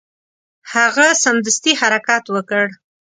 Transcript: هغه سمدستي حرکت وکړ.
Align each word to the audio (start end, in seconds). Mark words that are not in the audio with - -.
هغه 0.73 1.07
سمدستي 1.23 1.71
حرکت 1.81 2.23
وکړ. 2.35 2.65